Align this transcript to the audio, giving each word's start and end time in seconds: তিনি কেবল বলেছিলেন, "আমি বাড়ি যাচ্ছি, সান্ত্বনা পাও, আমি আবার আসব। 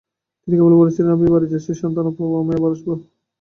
তিনি 0.41 0.55
কেবল 0.57 0.73
বলেছিলেন, 0.81 1.11
"আমি 1.11 1.27
বাড়ি 1.33 1.47
যাচ্ছি, 1.49 1.71
সান্ত্বনা 1.75 2.11
পাও, 2.15 2.39
আমি 2.41 2.51
আবার 2.57 2.71
আসব। 2.75 2.87